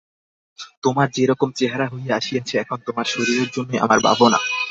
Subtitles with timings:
[0.83, 4.39] তোমার যে-রকম চেহারা হইয়া আসিয়াছে এখন তোমার শরীরের জন্যই আমার ভাবনা।